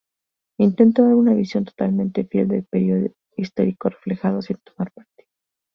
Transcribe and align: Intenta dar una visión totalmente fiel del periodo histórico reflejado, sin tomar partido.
Intenta 0.57 1.03
dar 1.03 1.13
una 1.13 1.35
visión 1.35 1.63
totalmente 1.63 2.25
fiel 2.25 2.47
del 2.47 2.63
periodo 2.65 3.07
histórico 3.37 3.89
reflejado, 3.89 4.41
sin 4.41 4.57
tomar 4.65 4.91
partido. 4.91 5.29